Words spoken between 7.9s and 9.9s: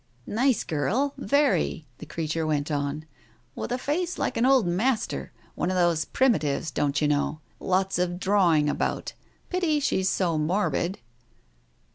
of drawing ^bout. Pity